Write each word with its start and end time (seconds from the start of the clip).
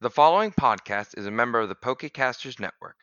The 0.00 0.10
following 0.10 0.52
podcast 0.52 1.18
is 1.18 1.26
a 1.26 1.30
member 1.32 1.58
of 1.58 1.68
the 1.68 1.74
Pokecasters 1.74 2.60
Network. 2.60 2.94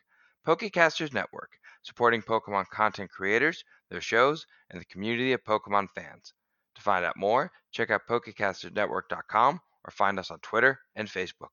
Pokecasters 0.46 1.12
Network, 1.12 1.50
supporting 1.82 2.22
Pokemon 2.22 2.68
content 2.72 3.10
creators, 3.10 3.62
their 3.90 4.00
shows, 4.00 4.46
and 4.70 4.80
the 4.80 4.86
community 4.86 5.34
of 5.34 5.44
Pokemon 5.44 5.88
fans. 5.94 6.32
To 6.74 6.80
find 6.80 7.04
out 7.04 7.18
more, 7.18 7.52
check 7.70 7.90
out 7.90 8.06
PokecastersNetwork.com 8.08 9.60
or 9.84 9.90
find 9.90 10.18
us 10.18 10.30
on 10.30 10.38
Twitter 10.38 10.78
and 10.94 11.06
Facebook. 11.06 11.52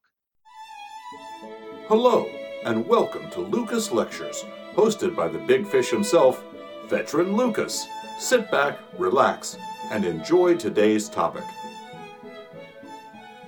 Hello, 1.89 2.25
and 2.63 2.87
welcome 2.87 3.29
to 3.31 3.41
Lucas 3.41 3.91
Lectures, 3.91 4.45
hosted 4.75 5.13
by 5.13 5.27
the 5.27 5.39
big 5.39 5.67
fish 5.67 5.89
himself, 5.89 6.41
Veteran 6.87 7.35
Lucas. 7.35 7.85
Sit 8.17 8.49
back, 8.49 8.79
relax, 8.97 9.57
and 9.91 10.05
enjoy 10.05 10.55
today's 10.55 11.09
topic. 11.09 11.43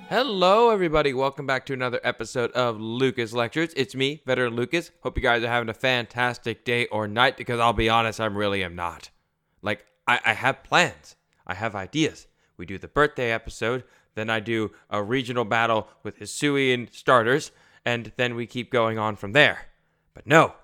Hello, 0.08 0.70
everybody. 0.70 1.12
Welcome 1.12 1.48
back 1.48 1.66
to 1.66 1.72
another 1.72 1.98
episode 2.04 2.52
of 2.52 2.80
Lucas 2.80 3.32
Lectures. 3.32 3.72
It's 3.76 3.96
me, 3.96 4.22
Veteran 4.24 4.54
Lucas. 4.54 4.92
Hope 5.00 5.16
you 5.16 5.22
guys 5.22 5.42
are 5.42 5.48
having 5.48 5.68
a 5.68 5.74
fantastic 5.74 6.64
day 6.64 6.86
or 6.86 7.08
night 7.08 7.36
because 7.36 7.58
I'll 7.58 7.72
be 7.72 7.88
honest, 7.88 8.20
I 8.20 8.26
really 8.26 8.62
am 8.62 8.76
not. 8.76 9.10
Like, 9.62 9.84
I, 10.06 10.20
I 10.24 10.32
have 10.34 10.62
plans, 10.62 11.16
I 11.44 11.54
have 11.54 11.74
ideas. 11.74 12.28
We 12.56 12.66
do 12.66 12.78
the 12.78 12.86
birthday 12.86 13.32
episode, 13.32 13.82
then 14.14 14.30
I 14.30 14.38
do 14.38 14.70
a 14.90 15.02
regional 15.02 15.44
battle 15.44 15.88
with 16.04 16.20
Hisuian 16.20 16.94
starters, 16.94 17.50
and 17.84 18.12
then 18.16 18.36
we 18.36 18.46
keep 18.46 18.70
going 18.70 19.00
on 19.00 19.16
from 19.16 19.32
there. 19.32 19.66
But 20.14 20.24
no, 20.24 20.54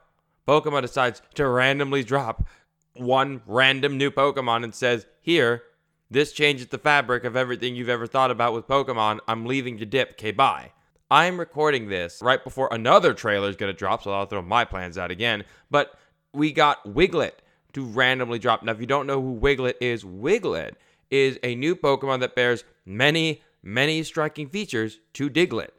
Pokemon 0.47 0.83
decides 0.83 1.21
to 1.35 1.49
randomly 1.49 2.05
drop 2.05 2.47
one 2.95 3.43
random 3.47 3.99
new 3.99 4.13
Pokemon 4.13 4.63
and 4.63 4.73
says, 4.73 5.05
Here, 5.21 5.65
this 6.13 6.33
changes 6.33 6.67
the 6.67 6.79
fabric 6.79 7.25
of 7.25 7.37
everything 7.37 7.75
you've 7.75 7.89
ever 7.89 8.07
thought 8.07 8.31
about 8.31 8.53
with 8.53 8.69
Pokemon. 8.69 9.21
I'm 9.27 9.47
leaving 9.47 9.79
to 9.79 9.87
dip. 9.87 10.13
Okay, 10.13 10.31
bye. 10.31 10.73
I'm 11.11 11.39
recording 11.39 11.89
this 11.89 12.21
right 12.23 12.43
before 12.43 12.69
another 12.71 13.15
trailer 13.15 13.49
is 13.49 13.57
going 13.57 13.73
to 13.73 13.79
drop, 13.79 14.03
so 14.03 14.13
I'll 14.13 14.27
throw 14.27 14.43
my 14.43 14.65
plans 14.65 14.97
out 14.97 15.11
again. 15.11 15.45
But 15.71 15.95
we 16.33 16.53
got 16.53 16.85
Wiglett 16.85 17.33
to 17.73 17.85
randomly 17.85 18.39
drop. 18.39 18.63
Now, 18.63 18.73
if 18.73 18.81
you 18.81 18.87
don't 18.87 19.07
know 19.07 19.21
who 19.21 19.39
Wiglett 19.39 19.75
is, 19.81 20.05
Wiglett 20.05 20.73
is 21.11 21.39
a 21.43 21.55
new 21.55 21.75
Pokemon 21.75 22.21
that 22.21 22.35
bears 22.35 22.65
many, 22.85 23.43
many 23.63 24.03
striking 24.03 24.49
features 24.49 24.99
to 25.15 25.29
Diglett. 25.31 25.71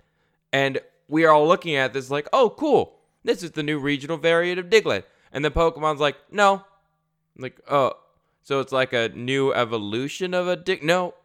And 0.52 0.80
we 1.08 1.26
are 1.26 1.34
all 1.34 1.48
looking 1.48 1.76
at 1.76 1.94
this 1.94 2.10
like, 2.10 2.28
oh, 2.34 2.50
cool. 2.52 3.00
This 3.24 3.44
is 3.44 3.52
the 3.52 3.64
new 3.64 3.80
regional 3.80 4.18
variant 4.18 4.60
of 4.60 4.70
Diglett. 4.70 5.04
And 5.32 5.44
the 5.44 5.52
Pokemon's 5.52 6.00
like, 6.00 6.18
no. 6.32 6.64
like, 7.38 7.60
oh, 7.70 7.94
so 8.44 8.60
it's 8.60 8.72
like 8.72 8.94
a 8.94 9.10
new 9.10 9.54
evolution 9.54 10.34
of 10.34 10.48
a 10.48 10.56
dick. 10.56 10.84
No, 10.84 11.16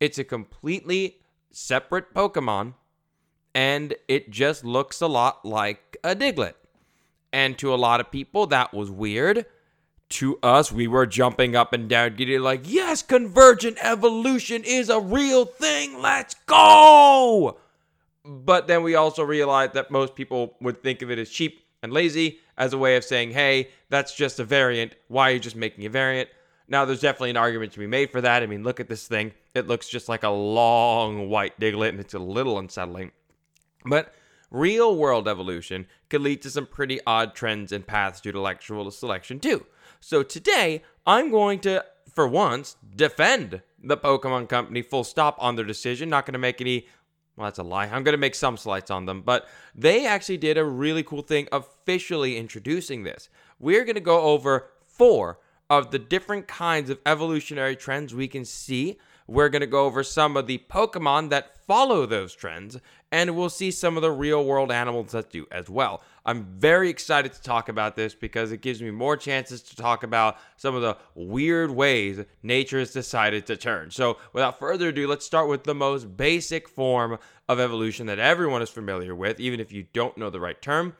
it's 0.00 0.18
a 0.18 0.24
completely 0.24 1.18
separate 1.50 2.12
Pokemon, 2.12 2.74
and 3.54 3.94
it 4.08 4.30
just 4.30 4.64
looks 4.64 5.00
a 5.00 5.06
lot 5.06 5.44
like 5.44 5.96
a 6.02 6.14
Diglett. 6.14 6.54
And 7.32 7.56
to 7.58 7.72
a 7.72 7.76
lot 7.76 8.00
of 8.00 8.10
people, 8.10 8.46
that 8.48 8.74
was 8.74 8.90
weird. 8.90 9.46
To 10.10 10.40
us, 10.42 10.72
we 10.72 10.88
were 10.88 11.06
jumping 11.06 11.54
up 11.54 11.72
and 11.72 11.88
down, 11.88 12.16
getting 12.16 12.40
like, 12.40 12.62
yes, 12.64 13.02
convergent 13.02 13.78
evolution 13.80 14.64
is 14.64 14.88
a 14.88 14.98
real 14.98 15.44
thing. 15.44 16.00
Let's 16.00 16.34
go. 16.46 17.58
But 18.24 18.66
then 18.66 18.82
we 18.82 18.96
also 18.96 19.22
realized 19.22 19.74
that 19.74 19.92
most 19.92 20.16
people 20.16 20.56
would 20.60 20.82
think 20.82 21.02
of 21.02 21.12
it 21.12 21.20
as 21.20 21.30
cheap 21.30 21.64
and 21.82 21.92
lazy 21.92 22.40
as 22.58 22.72
a 22.72 22.78
way 22.78 22.96
of 22.96 23.04
saying, 23.04 23.30
hey, 23.30 23.70
that's 23.88 24.14
just 24.14 24.40
a 24.40 24.44
variant. 24.44 24.96
Why 25.06 25.30
are 25.30 25.34
you 25.34 25.40
just 25.40 25.54
making 25.54 25.86
a 25.86 25.90
variant? 25.90 26.28
Now, 26.70 26.84
there's 26.84 27.00
definitely 27.00 27.30
an 27.30 27.36
argument 27.36 27.72
to 27.72 27.80
be 27.80 27.88
made 27.88 28.10
for 28.10 28.20
that. 28.20 28.44
I 28.44 28.46
mean, 28.46 28.62
look 28.62 28.78
at 28.78 28.88
this 28.88 29.08
thing. 29.08 29.32
It 29.54 29.66
looks 29.66 29.88
just 29.88 30.08
like 30.08 30.22
a 30.22 30.30
long 30.30 31.28
white 31.28 31.58
Diglett, 31.58 31.90
and 31.90 32.00
it's 32.00 32.14
a 32.14 32.20
little 32.20 32.60
unsettling. 32.60 33.10
But 33.84 34.14
real 34.52 34.94
world 34.94 35.26
evolution 35.26 35.86
could 36.08 36.20
lead 36.20 36.42
to 36.42 36.50
some 36.50 36.66
pretty 36.66 37.00
odd 37.04 37.34
trends 37.34 37.72
and 37.72 37.84
paths 37.84 38.20
due 38.20 38.30
to 38.30 38.38
electoral 38.38 38.88
selection, 38.92 39.40
too. 39.40 39.66
So 39.98 40.22
today, 40.22 40.84
I'm 41.04 41.32
going 41.32 41.58
to, 41.60 41.84
for 42.14 42.28
once, 42.28 42.76
defend 42.94 43.62
the 43.82 43.96
Pokemon 43.96 44.48
Company 44.48 44.82
full 44.82 45.02
stop 45.04 45.36
on 45.40 45.56
their 45.56 45.64
decision. 45.64 46.08
Not 46.08 46.24
going 46.24 46.34
to 46.34 46.38
make 46.38 46.60
any 46.60 46.86
well, 47.36 47.46
that's 47.46 47.58
a 47.58 47.62
lie. 47.62 47.86
I'm 47.86 48.02
going 48.04 48.12
to 48.12 48.18
make 48.18 48.34
some 48.34 48.58
slights 48.58 48.90
on 48.90 49.06
them, 49.06 49.22
but 49.22 49.48
they 49.74 50.04
actually 50.04 50.36
did 50.36 50.58
a 50.58 50.64
really 50.64 51.02
cool 51.02 51.22
thing 51.22 51.48
officially 51.50 52.36
introducing 52.36 53.02
this. 53.02 53.30
We're 53.58 53.84
going 53.84 53.94
to 53.94 54.00
go 54.00 54.20
over 54.20 54.68
four 54.86 55.38
of 55.70 55.92
the 55.92 55.98
different 55.98 56.48
kinds 56.48 56.90
of 56.90 56.98
evolutionary 57.06 57.76
trends 57.76 58.12
we 58.12 58.28
can 58.28 58.44
see. 58.44 58.98
We're 59.28 59.48
going 59.48 59.60
to 59.60 59.68
go 59.68 59.86
over 59.86 60.02
some 60.02 60.36
of 60.36 60.48
the 60.48 60.60
Pokemon 60.68 61.30
that 61.30 61.56
follow 61.64 62.04
those 62.04 62.34
trends, 62.34 62.76
and 63.12 63.36
we'll 63.36 63.48
see 63.48 63.70
some 63.70 63.96
of 63.96 64.02
the 64.02 64.10
real 64.10 64.44
world 64.44 64.72
animals 64.72 65.12
that 65.12 65.30
do 65.30 65.46
as 65.52 65.70
well. 65.70 66.02
I'm 66.26 66.44
very 66.58 66.90
excited 66.90 67.32
to 67.34 67.40
talk 67.40 67.68
about 67.68 67.94
this 67.94 68.12
because 68.12 68.50
it 68.50 68.60
gives 68.60 68.82
me 68.82 68.90
more 68.90 69.16
chances 69.16 69.62
to 69.62 69.76
talk 69.76 70.02
about 70.02 70.38
some 70.56 70.74
of 70.74 70.82
the 70.82 70.96
weird 71.14 71.70
ways 71.70 72.18
nature 72.42 72.80
has 72.80 72.92
decided 72.92 73.46
to 73.46 73.56
turn. 73.56 73.92
So, 73.92 74.18
without 74.32 74.58
further 74.58 74.88
ado, 74.88 75.06
let's 75.06 75.24
start 75.24 75.48
with 75.48 75.62
the 75.62 75.76
most 75.76 76.16
basic 76.16 76.68
form 76.68 77.16
of 77.48 77.60
evolution 77.60 78.06
that 78.06 78.18
everyone 78.18 78.62
is 78.62 78.70
familiar 78.70 79.14
with, 79.14 79.38
even 79.38 79.60
if 79.60 79.70
you 79.70 79.86
don't 79.92 80.18
know 80.18 80.30
the 80.30 80.40
right 80.40 80.60
term 80.60 80.96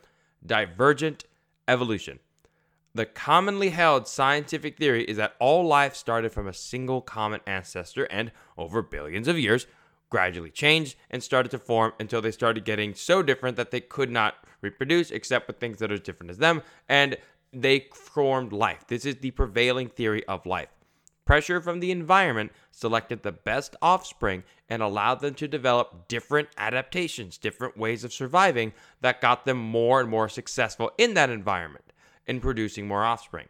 divergent 0.47 1.25
evolution. 1.67 2.21
The 2.93 3.07
commonly 3.07 3.71
held 3.71 4.09
scientific 4.09 4.77
theory 4.77 5.05
is 5.05 5.17
that 5.17 5.37
all 5.39 5.65
life 5.65 5.95
started 5.95 6.33
from 6.33 6.49
a 6.49 6.53
single 6.53 7.01
common 7.01 7.41
ancestor 7.47 8.05
and, 8.07 8.33
over 8.59 8.83
billions 8.83 9.29
of 9.29 9.39
years, 9.39 9.69
gradually 10.11 10.51
changed 10.51 10.97
and 11.09 11.23
started 11.23 11.51
to 11.51 11.59
form 11.59 11.93
until 12.01 12.21
they 12.21 12.33
started 12.33 12.65
getting 12.65 12.95
so 12.95 13.23
different 13.23 13.57
that 13.57 13.71
they 13.71 13.81
could 13.81 14.11
not 14.11 14.35
reproduce 14.61 15.13
except 15.13 15.47
with 15.47 15.61
things 15.61 15.79
that 15.79 15.93
are 15.93 15.99
different 15.99 16.31
as 16.31 16.39
them, 16.39 16.63
and 16.89 17.17
they 17.53 17.87
formed 17.95 18.53
life. 18.53 18.85
This 18.89 19.05
is 19.05 19.17
the 19.17 19.31
prevailing 19.31 19.89
theory 19.89 20.27
of 20.27 20.45
life. 20.45 20.71
Pressure 21.25 21.61
from 21.61 21.79
the 21.79 21.93
environment 21.93 22.51
selected 22.73 23.23
the 23.23 23.31
best 23.31 23.77
offspring 23.81 24.43
and 24.69 24.83
allowed 24.83 25.21
them 25.21 25.35
to 25.35 25.47
develop 25.47 26.09
different 26.09 26.49
adaptations, 26.59 27.39
different 27.39 27.77
ways 27.77 28.03
of 28.03 28.13
surviving 28.13 28.73
that 29.01 29.21
got 29.21 29.45
them 29.45 29.59
more 29.59 30.01
and 30.01 30.11
more 30.11 30.29
successful 30.29 30.91
in 30.99 31.15
that 31.15 31.31
environment 31.31 31.90
and 32.27 32.41
producing 32.43 32.87
more 32.87 33.05
offspring. 33.05 33.49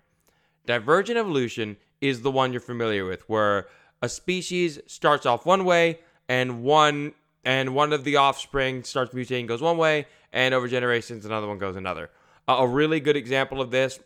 Divergent 0.66 1.18
evolution 1.18 1.76
is 2.00 2.22
the 2.22 2.30
one 2.30 2.52
you're 2.52 2.60
familiar 2.60 3.04
with, 3.04 3.28
where 3.28 3.66
a 4.02 4.08
species 4.08 4.78
starts 4.86 5.26
off 5.26 5.44
one 5.44 5.64
way 5.64 6.00
and 6.28 6.62
one 6.62 7.12
and 7.44 7.74
one 7.74 7.92
of 7.92 8.04
the 8.04 8.16
offspring 8.16 8.84
starts 8.84 9.14
mutating 9.14 9.46
goes 9.46 9.62
one 9.62 9.78
way, 9.78 10.06
and 10.32 10.54
over 10.54 10.68
generations 10.68 11.24
another 11.24 11.46
one 11.46 11.58
goes 11.58 11.76
another. 11.76 12.10
Uh, 12.46 12.56
a 12.60 12.66
really 12.66 13.00
good 13.00 13.16
example 13.16 13.60
of 13.60 13.70
this 13.70 13.98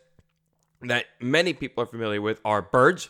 that 0.81 1.05
many 1.19 1.53
people 1.53 1.83
are 1.83 1.87
familiar 1.87 2.21
with 2.21 2.39
are 2.45 2.61
birds. 2.61 3.09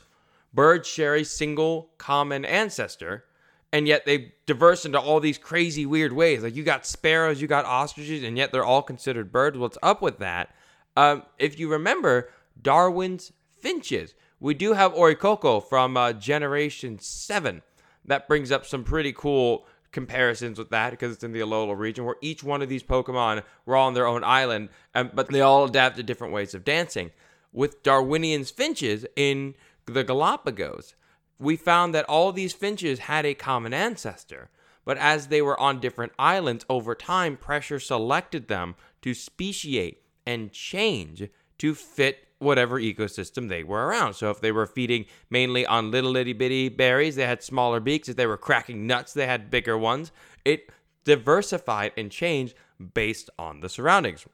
Birds 0.53 0.87
share 0.87 1.15
a 1.15 1.25
single 1.25 1.89
common 1.97 2.45
ancestor, 2.45 3.25
and 3.73 3.87
yet 3.87 4.05
they 4.05 4.33
diverse 4.45 4.85
into 4.85 4.99
all 4.99 5.19
these 5.19 5.37
crazy 5.37 5.85
weird 5.85 6.13
ways. 6.13 6.43
Like 6.43 6.55
you 6.55 6.63
got 6.63 6.85
sparrows, 6.85 7.41
you 7.41 7.47
got 7.47 7.65
ostriches, 7.65 8.23
and 8.23 8.37
yet 8.37 8.51
they're 8.51 8.65
all 8.65 8.81
considered 8.81 9.31
birds. 9.31 9.57
What's 9.57 9.77
up 9.83 10.01
with 10.01 10.19
that? 10.19 10.55
Um, 10.95 11.23
if 11.37 11.59
you 11.59 11.69
remember 11.71 12.29
Darwin's 12.61 13.31
finches, 13.59 14.13
we 14.39 14.53
do 14.53 14.73
have 14.73 14.93
Oricorio 14.93 15.63
from 15.63 15.97
uh, 15.97 16.13
Generation 16.13 16.99
7. 16.99 17.61
That 18.05 18.27
brings 18.27 18.51
up 18.51 18.65
some 18.65 18.83
pretty 18.83 19.13
cool 19.13 19.65
comparisons 19.91 20.59
with 20.59 20.69
that 20.69 20.91
because 20.91 21.13
it's 21.13 21.23
in 21.23 21.31
the 21.31 21.39
Alola 21.39 21.77
region 21.77 22.05
where 22.05 22.17
each 22.21 22.43
one 22.43 22.61
of 22.61 22.69
these 22.69 22.83
Pokemon 22.83 23.43
were 23.65 23.75
all 23.75 23.87
on 23.87 23.93
their 23.93 24.05
own 24.05 24.23
island, 24.23 24.69
um, 24.93 25.09
but 25.13 25.29
they 25.29 25.41
all 25.41 25.65
adapted 25.65 26.05
different 26.05 26.33
ways 26.33 26.53
of 26.53 26.65
dancing. 26.65 27.11
With 27.51 27.81
Darwinian's 27.81 28.51
finches 28.51 29.05
in 29.15 29.55
the 29.85 30.03
Galapagos, 30.03 30.95
we 31.39 31.55
found 31.55 31.95
that 31.95 32.05
all 32.05 32.31
these 32.31 32.53
finches 32.53 32.99
had 32.99 33.25
a 33.25 33.33
common 33.33 33.73
ancestor, 33.73 34.49
but 34.83 34.97
as 34.97 35.27
they 35.27 35.41
were 35.41 35.59
on 35.59 35.79
different 35.79 36.11
islands 36.19 36.65
over 36.69 36.93
time, 36.93 37.37
pressure 37.37 37.79
selected 37.79 38.47
them 38.47 38.75
to 39.01 39.13
speciate 39.13 40.01
and 40.25 40.51
change 40.51 41.29
to 41.57 41.75
fit 41.75 42.27
whatever 42.39 42.79
ecosystem 42.79 43.47
they 43.47 43.63
were 43.63 43.87
around. 43.87 44.13
So 44.13 44.29
if 44.29 44.41
they 44.41 44.51
were 44.51 44.67
feeding 44.67 45.05
mainly 45.29 45.65
on 45.65 45.91
little 45.91 46.15
itty 46.17 46.33
bitty 46.33 46.69
berries, 46.69 47.15
they 47.15 47.25
had 47.25 47.41
smaller 47.43 47.79
beaks. 47.79 48.09
If 48.09 48.15
they 48.15 48.27
were 48.27 48.37
cracking 48.37 48.85
nuts, 48.85 49.13
they 49.13 49.25
had 49.25 49.49
bigger 49.49 49.77
ones. 49.77 50.11
It 50.43 50.69
diversified 51.05 51.93
and 51.95 52.11
changed 52.11 52.55
based 52.93 53.29
on 53.39 53.61
the 53.61 53.69
surroundings. 53.69 54.25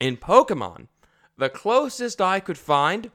In 0.00 0.16
Pokemon, 0.16 0.88
the 1.38 1.48
closest 1.48 2.20
I 2.20 2.40
could 2.40 2.58
find 2.58 3.10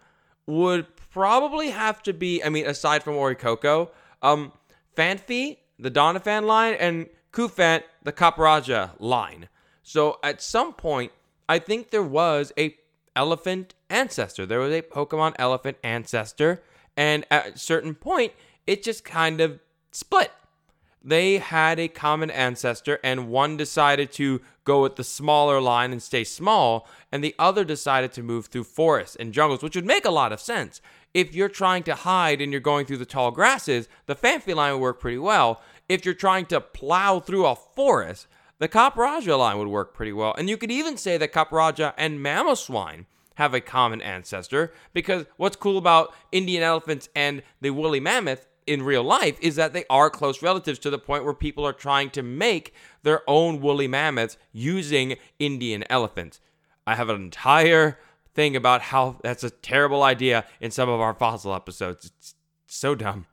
would 0.45 0.87
probably 1.11 1.71
have 1.71 2.01
to 2.03 2.13
be, 2.13 2.43
I 2.43 2.49
mean, 2.49 2.65
aside 2.65 3.03
from 3.03 3.15
Oricorio, 3.15 3.89
um, 4.21 4.53
Phanpy, 4.95 5.57
the 5.77 5.91
Donphan 5.91 6.45
line, 6.45 6.75
and 6.75 7.07
Cufant, 7.31 7.83
the 8.03 8.13
Copperajah 8.13 8.91
line. 8.99 9.49
So 9.83 10.17
at 10.23 10.41
some 10.41 10.73
point, 10.73 11.11
I 11.49 11.59
think 11.59 11.89
there 11.89 12.03
was 12.03 12.51
a 12.57 12.75
elephant 13.15 13.73
ancestor. 13.89 14.45
There 14.45 14.59
was 14.59 14.73
a 14.73 14.81
Pokemon 14.81 15.35
elephant 15.39 15.77
ancestor, 15.83 16.61
and 16.95 17.25
at 17.31 17.55
a 17.55 17.57
certain 17.57 17.95
point, 17.95 18.33
it 18.67 18.83
just 18.83 19.03
kind 19.03 19.41
of 19.41 19.59
split. 19.91 20.31
they 21.07 21.37
had 21.37 21.79
a 21.79 21.87
common 21.87 22.29
ancestor, 22.29 22.99
and 23.01 23.29
one 23.29 23.55
decided 23.55 24.11
to 24.11 24.41
go 24.65 24.81
with 24.81 24.97
the 24.97 25.03
smaller 25.05 25.61
line 25.61 25.93
and 25.93 26.03
stay 26.03 26.25
small, 26.25 26.85
and 27.13 27.23
the 27.23 27.33
other 27.39 27.63
decided 27.63 28.11
to 28.11 28.21
move 28.21 28.47
through 28.47 28.65
forests 28.65 29.15
and 29.15 29.31
jungles, 29.31 29.63
which 29.63 29.75
would 29.75 29.85
make 29.85 30.03
a 30.03 30.11
lot 30.11 30.33
of 30.33 30.41
sense. 30.41 30.81
If 31.13 31.33
you're 31.33 31.47
trying 31.47 31.83
to 31.83 31.95
hide 31.95 32.41
and 32.41 32.51
you're 32.51 32.59
going 32.59 32.85
through 32.85 32.97
the 32.97 33.05
tall 33.05 33.31
grasses, 33.31 33.87
the 34.05 34.15
Phanpy 34.15 34.53
line 34.53 34.73
would 34.73 34.81
work 34.81 34.99
pretty 34.99 35.17
well. 35.17 35.61
If 35.87 36.03
you're 36.03 36.13
trying 36.13 36.45
to 36.47 36.59
plow 36.59 37.21
through 37.21 37.45
a 37.45 37.55
forest, 37.55 38.27
the 38.59 38.67
Copperajah 38.67 39.37
line 39.37 39.57
would 39.57 39.67
work 39.67 39.93
pretty 39.93 40.13
well. 40.13 40.33
And 40.37 40.49
you 40.49 40.57
could 40.57 40.71
even 40.71 40.97
say 40.97 41.17
that 41.17 41.33
Copperajah 41.33 41.93
and 41.97 42.19
Mamoswine 42.19 43.05
have 43.35 43.53
a 43.53 43.61
common 43.61 44.01
ancestor 44.01 44.73
because 44.93 45.25
what's 45.37 45.55
cool 45.55 45.77
about 45.77 46.13
Indian 46.31 46.63
elephants 46.63 47.07
and 47.15 47.43
the 47.61 47.69
woolly 47.69 47.99
mammoth 47.99 48.47
in 48.65 48.81
real 48.81 49.03
life 49.03 49.37
is 49.41 49.55
that 49.55 49.73
they 49.73 49.85
are 49.89 50.09
close 50.09 50.41
relatives 50.41 50.79
to 50.79 50.89
the 50.89 50.97
point 50.99 51.23
where 51.23 51.33
people 51.33 51.65
are 51.65 51.73
trying 51.73 52.09
to 52.09 52.23
make 52.23 52.73
their 53.03 53.21
own 53.27 53.61
woolly 53.61 53.87
mammoths 53.87 54.37
using 54.51 55.15
Indian 55.39 55.83
elephants. 55.89 56.41
I 56.85 56.95
have 56.95 57.09
an 57.09 57.21
entire 57.21 57.99
thing 58.33 58.55
about 58.55 58.81
how 58.81 59.17
that's 59.23 59.43
a 59.43 59.49
terrible 59.49 60.03
idea 60.03 60.45
in 60.59 60.71
some 60.71 60.89
of 60.89 60.99
our 60.99 61.13
fossil 61.13 61.53
episodes. 61.53 62.05
It's 62.05 62.35
so 62.65 62.95
dumb. 62.95 63.27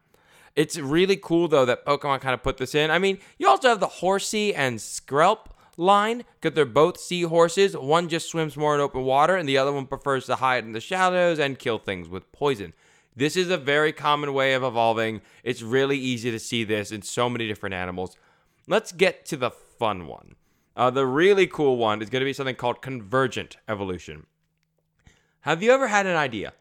It's 0.57 0.79
really 0.79 1.17
cool 1.17 1.49
though 1.49 1.65
that 1.65 1.85
Pokemon 1.85 2.21
kind 2.21 2.35
of 2.35 2.43
put 2.43 2.59
this 2.59 2.75
in. 2.75 2.91
I 2.91 2.99
mean, 2.99 3.19
you 3.39 3.49
also 3.49 3.69
have 3.69 3.81
the 3.81 3.87
Horsea 3.87 4.55
and 4.55 4.79
Skrelp 4.79 5.47
line 5.77 6.25
because 6.41 6.55
they're 6.55 6.65
both 6.65 7.01
seahorses. 7.01 7.77
One 7.77 8.09
just 8.09 8.29
swims 8.29 8.57
more 8.57 8.75
in 8.75 8.81
open 8.81 9.03
water, 9.03 9.37
and 9.37 9.49
the 9.49 9.59
other 9.59 9.73
one 9.73 9.87
prefers 9.87 10.27
to 10.27 10.37
hide 10.37 10.65
in 10.65 10.73
the 10.73 10.81
shadows 10.81 11.39
and 11.39 11.59
kill 11.59 11.79
things 11.79 12.09
with 12.09 12.31
poison. 12.33 12.73
This 13.17 13.37
is 13.37 13.51
a 13.51 13.57
very 13.57 13.93
common 13.93 14.35
way 14.35 14.55
of 14.55 14.65
evolving. 14.65 15.21
It's 15.43 15.63
really 15.63 15.99
easy 15.99 16.31
to 16.31 16.39
see 16.39 16.65
this 16.65 16.91
in 16.91 17.03
so 17.03 17.29
many 17.29 17.47
different 17.47 17.75
animals. 17.75 18.17
Let's 18.67 18.93
get 18.93 19.25
to 19.27 19.37
the 19.37 19.51
fun 19.51 20.07
one. 20.07 20.35
Uh, 20.77 20.91
the 20.91 21.07
really 21.07 21.47
cool 21.47 21.77
one 21.77 22.03
is 22.03 22.11
going 22.11 22.21
to 22.21 22.27
be 22.27 22.33
something 22.33 22.57
called 22.57 22.83
convergent 22.83 23.57
evolution. 23.69 24.27
Have 25.41 25.63
you 25.63 25.71
ever 25.71 25.87
had 25.87 26.07
an 26.07 26.17
idea? 26.17 26.55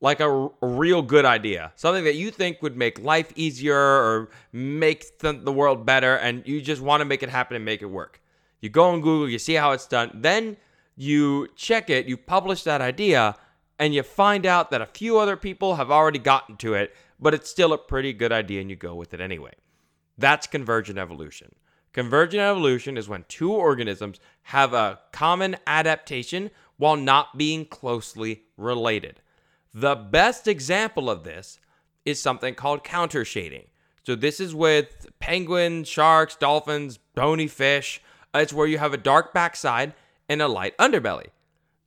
Like 0.00 0.20
a, 0.20 0.28
a 0.28 0.66
real 0.66 1.00
good 1.00 1.24
idea, 1.24 1.72
something 1.76 2.04
that 2.04 2.16
you 2.16 2.30
think 2.30 2.60
would 2.60 2.76
make 2.76 3.00
life 3.00 3.32
easier 3.36 3.78
or 3.78 4.28
make 4.52 5.18
the, 5.20 5.32
the 5.32 5.52
world 5.52 5.86
better, 5.86 6.16
and 6.16 6.46
you 6.46 6.60
just 6.60 6.82
want 6.82 7.00
to 7.00 7.06
make 7.06 7.22
it 7.22 7.30
happen 7.30 7.56
and 7.56 7.64
make 7.64 7.80
it 7.80 7.86
work. 7.86 8.20
You 8.60 8.68
go 8.68 8.84
on 8.90 9.00
Google, 9.00 9.28
you 9.28 9.38
see 9.38 9.54
how 9.54 9.72
it's 9.72 9.86
done, 9.86 10.10
then 10.14 10.58
you 10.96 11.48
check 11.56 11.88
it, 11.88 12.06
you 12.06 12.16
publish 12.16 12.64
that 12.64 12.80
idea, 12.80 13.36
and 13.78 13.94
you 13.94 14.02
find 14.02 14.46
out 14.46 14.70
that 14.70 14.82
a 14.82 14.86
few 14.86 15.18
other 15.18 15.36
people 15.36 15.76
have 15.76 15.90
already 15.90 16.18
gotten 16.18 16.56
to 16.58 16.74
it, 16.74 16.94
but 17.18 17.34
it's 17.34 17.50
still 17.50 17.72
a 17.72 17.78
pretty 17.78 18.12
good 18.12 18.32
idea 18.32 18.60
and 18.60 18.70
you 18.70 18.76
go 18.76 18.94
with 18.94 19.14
it 19.14 19.20
anyway. 19.20 19.52
That's 20.18 20.46
convergent 20.46 20.98
evolution. 20.98 21.54
Convergent 21.92 22.40
evolution 22.40 22.96
is 22.96 23.08
when 23.08 23.24
two 23.28 23.52
organisms 23.52 24.20
have 24.42 24.74
a 24.74 25.00
common 25.12 25.56
adaptation 25.66 26.50
while 26.76 26.96
not 26.96 27.38
being 27.38 27.64
closely 27.64 28.42
related. 28.56 29.20
The 29.74 29.96
best 29.96 30.46
example 30.46 31.10
of 31.10 31.24
this 31.24 31.58
is 32.04 32.22
something 32.22 32.54
called 32.54 32.84
counter 32.84 33.24
shading. 33.24 33.66
So, 34.06 34.14
this 34.14 34.38
is 34.38 34.54
with 34.54 35.06
penguins, 35.18 35.88
sharks, 35.88 36.36
dolphins, 36.36 36.98
bony 37.14 37.48
fish. 37.48 38.00
It's 38.34 38.52
where 38.52 38.66
you 38.66 38.78
have 38.78 38.92
a 38.92 38.98
dark 38.98 39.34
backside 39.34 39.94
and 40.28 40.40
a 40.40 40.48
light 40.48 40.76
underbelly. 40.78 41.28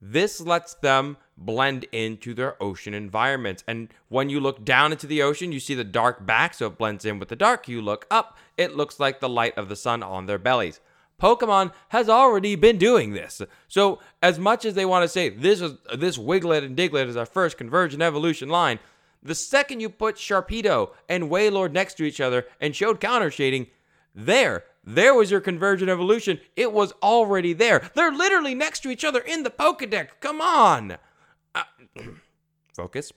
This 0.02 0.42
lets 0.42 0.74
them 0.74 1.18
blend 1.38 1.86
into 1.92 2.34
their 2.34 2.62
ocean 2.62 2.94
environments. 2.94 3.64
And 3.68 3.90
when 4.10 4.30
you 4.30 4.40
look 4.40 4.66
down 4.66 4.92
into 4.92 5.08
the 5.08 5.22
ocean, 5.22 5.52
you 5.52 5.60
see 5.60 5.76
the 5.76 5.84
dark 5.84 6.26
back, 6.26 6.56
so 6.56 6.68
it 6.68 6.78
blends 6.78 7.06
in 7.06 7.20
with 7.20 7.30
the 7.30 7.36
dark. 7.36 7.68
You 7.68 7.82
look 7.82 8.06
up, 8.10 8.38
it 8.58 8.76
looks 8.76 9.00
like 9.00 9.20
the 9.20 9.30
light 9.30 9.58
of 9.58 9.70
the 9.70 9.76
sun 9.76 10.04
on 10.04 10.26
their 10.26 10.40
bellies. 10.40 10.80
Pokemon 11.22 11.74
has 11.90 12.10
already 12.10 12.56
been 12.56 12.78
doing 12.78 13.14
this. 13.14 13.42
So 13.68 14.00
as 14.22 14.38
much 14.38 14.66
as 14.66 14.76
they 14.76 14.86
want 14.86 15.04
to 15.04 15.10
say 15.10 15.30
this 15.30 15.62
is 15.62 15.74
this 15.96 16.18
Wiglett 16.18 16.64
and 16.64 16.78
Diglett 16.78 17.08
is 17.08 17.18
our 17.18 17.26
first 17.26 17.58
convergent 17.58 18.04
evolution 18.04 18.50
line, 18.50 18.80
the 19.24 19.36
second 19.36 19.80
you 19.80 19.90
put 19.90 20.16
Sharpedo 20.16 20.92
and 21.10 21.26
Wailord 21.26 21.72
next 21.72 21.96
to 21.96 22.04
each 22.04 22.22
other 22.22 22.46
and 22.62 22.76
showed 22.76 23.00
counter 23.00 23.32
shading, 23.32 23.68
there, 24.14 24.64
there 24.84 25.14
was 25.14 25.32
your 25.32 25.42
convergent 25.42 25.90
evolution. 25.90 26.40
It 26.56 26.72
was 26.72 26.94
already 27.04 27.54
there. 27.54 27.90
They're 27.94 28.12
literally 28.12 28.56
next 28.56 28.82
to 28.82 28.90
each 28.90 29.04
other 29.04 29.20
in 29.20 29.44
the 29.44 29.50
Pokedex. 29.50 30.10
Come 30.20 30.40
on. 30.40 30.98
Uh, 31.54 31.64
focus. 32.74 33.12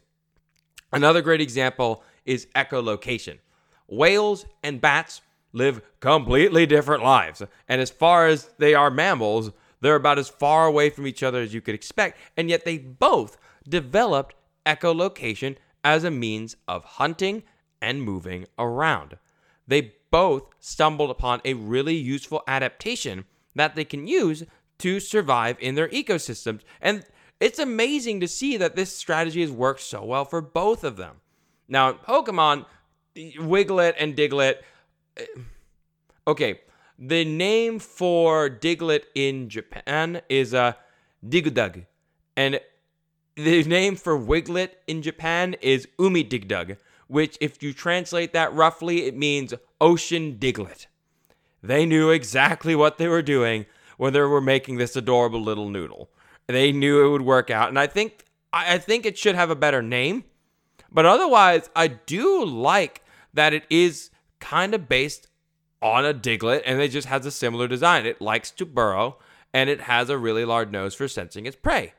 Another 0.92 1.22
great 1.22 1.40
example 1.40 2.02
is 2.24 2.46
echolocation. 2.56 3.38
Whales 3.86 4.46
and 4.62 4.80
bats 4.80 5.20
live 5.52 5.82
completely 6.00 6.66
different 6.66 7.02
lives. 7.02 7.42
And 7.68 7.80
as 7.80 7.90
far 7.90 8.26
as 8.26 8.50
they 8.58 8.74
are 8.74 8.90
mammals, 8.90 9.50
they're 9.80 9.96
about 9.96 10.18
as 10.18 10.28
far 10.28 10.66
away 10.66 10.90
from 10.90 11.06
each 11.06 11.22
other 11.22 11.40
as 11.40 11.54
you 11.54 11.60
could 11.60 11.74
expect. 11.74 12.18
And 12.36 12.50
yet 12.50 12.64
they 12.64 12.78
both 12.78 13.36
developed 13.68 14.34
echolocation 14.66 15.56
as 15.82 16.04
a 16.04 16.10
means 16.10 16.56
of 16.68 16.84
hunting 16.84 17.42
and 17.80 18.02
moving 18.02 18.46
around. 18.58 19.16
They 19.66 19.94
both 20.10 20.48
stumbled 20.58 21.10
upon 21.10 21.40
a 21.44 21.54
really 21.54 21.94
useful 21.94 22.42
adaptation 22.46 23.24
that 23.54 23.74
they 23.74 23.84
can 23.84 24.06
use 24.06 24.44
to 24.78 25.00
survive 25.00 25.56
in 25.60 25.74
their 25.74 25.88
ecosystems. 25.88 26.60
And 26.80 27.04
it's 27.38 27.58
amazing 27.58 28.20
to 28.20 28.28
see 28.28 28.56
that 28.56 28.76
this 28.76 28.94
strategy 28.94 29.40
has 29.40 29.50
worked 29.50 29.80
so 29.80 30.04
well 30.04 30.24
for 30.24 30.40
both 30.40 30.84
of 30.84 30.96
them. 30.96 31.16
Now, 31.68 31.92
Pokemon, 31.92 32.66
Wiglett 33.16 33.94
and 33.98 34.16
Diglett. 34.16 34.56
Okay, 36.26 36.60
the 36.96 37.24
name 37.24 37.78
for 37.78 38.48
Diglett 38.50 39.04
in 39.14 39.48
Japan 39.48 40.20
is 40.28 40.52
uh, 40.52 40.74
Digudug. 41.26 41.86
And 42.36 42.60
the 43.34 43.64
name 43.66 43.96
for 43.96 44.16
Wiglett 44.16 44.72
in 44.86 45.02
Japan 45.02 45.56
is 45.62 45.88
Umi 45.98 46.22
Digdug, 46.22 46.76
which, 47.08 47.38
if 47.40 47.62
you 47.62 47.72
translate 47.72 48.32
that 48.34 48.52
roughly, 48.52 49.06
it 49.06 49.16
means 49.16 49.54
ocean 49.80 50.36
Diglett. 50.38 50.86
They 51.62 51.86
knew 51.86 52.10
exactly 52.10 52.76
what 52.76 52.98
they 52.98 53.08
were 53.08 53.22
doing 53.22 53.66
when 53.96 54.12
they 54.12 54.20
were 54.20 54.40
making 54.40 54.76
this 54.76 54.94
adorable 54.94 55.42
little 55.42 55.68
noodle. 55.68 56.10
They 56.46 56.70
knew 56.70 57.04
it 57.04 57.10
would 57.10 57.22
work 57.22 57.50
out, 57.50 57.68
and 57.68 57.78
I 57.78 57.86
think 57.86 58.24
I 58.52 58.78
think 58.78 59.06
it 59.06 59.16
should 59.16 59.34
have 59.34 59.50
a 59.50 59.56
better 59.56 59.82
name. 59.82 60.24
But 60.92 61.06
otherwise, 61.06 61.70
I 61.76 61.88
do 61.88 62.44
like 62.44 63.02
that 63.32 63.54
it 63.54 63.64
is 63.70 64.10
kind 64.40 64.74
of 64.74 64.88
based 64.88 65.28
on 65.82 66.04
a 66.04 66.12
Diglett 66.12 66.62
and 66.66 66.80
it 66.80 66.88
just 66.88 67.08
has 67.08 67.24
a 67.24 67.30
similar 67.30 67.68
design. 67.68 68.06
It 68.06 68.20
likes 68.20 68.50
to 68.52 68.66
burrow, 68.66 69.18
and 69.52 69.70
it 69.70 69.82
has 69.82 70.08
a 70.08 70.18
really 70.18 70.44
large 70.44 70.70
nose 70.70 70.94
for 70.94 71.08
sensing 71.08 71.46
its 71.46 71.56
prey. 71.56 71.94